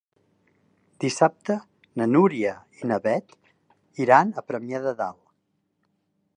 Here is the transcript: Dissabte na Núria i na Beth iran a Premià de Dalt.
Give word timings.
Dissabte 1.03 1.57
na 2.01 2.07
Núria 2.15 2.55
i 2.79 2.89
na 2.93 2.99
Beth 3.05 3.35
iran 4.07 4.35
a 4.43 4.47
Premià 4.51 4.81
de 4.87 4.99
Dalt. 5.03 5.25